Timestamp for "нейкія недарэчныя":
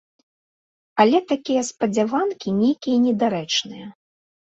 2.65-3.97